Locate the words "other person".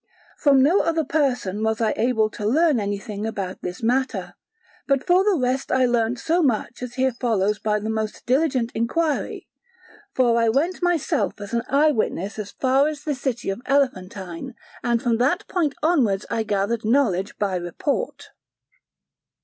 0.81-1.61